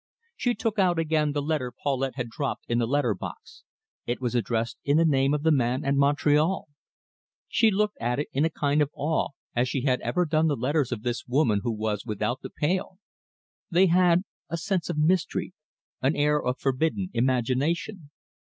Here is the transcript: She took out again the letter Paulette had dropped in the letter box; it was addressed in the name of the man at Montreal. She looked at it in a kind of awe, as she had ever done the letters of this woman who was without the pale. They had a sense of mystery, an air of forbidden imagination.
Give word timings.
She 0.35 0.55
took 0.55 0.79
out 0.79 0.97
again 0.97 1.31
the 1.31 1.43
letter 1.43 1.71
Paulette 1.71 2.15
had 2.15 2.27
dropped 2.27 2.65
in 2.67 2.79
the 2.79 2.87
letter 2.87 3.13
box; 3.13 3.61
it 4.07 4.19
was 4.19 4.33
addressed 4.33 4.79
in 4.83 4.97
the 4.97 5.05
name 5.05 5.31
of 5.31 5.43
the 5.43 5.51
man 5.51 5.85
at 5.85 5.93
Montreal. 5.93 6.67
She 7.47 7.69
looked 7.69 7.99
at 8.01 8.17
it 8.17 8.27
in 8.33 8.43
a 8.43 8.49
kind 8.49 8.81
of 8.81 8.89
awe, 8.95 9.27
as 9.55 9.69
she 9.69 9.81
had 9.81 10.01
ever 10.01 10.25
done 10.25 10.47
the 10.47 10.55
letters 10.55 10.91
of 10.91 11.03
this 11.03 11.27
woman 11.27 11.59
who 11.61 11.71
was 11.71 12.03
without 12.03 12.41
the 12.41 12.49
pale. 12.49 12.97
They 13.69 13.85
had 13.85 14.23
a 14.49 14.57
sense 14.57 14.89
of 14.89 14.97
mystery, 14.97 15.53
an 16.01 16.15
air 16.15 16.41
of 16.43 16.57
forbidden 16.57 17.09
imagination. 17.13 18.09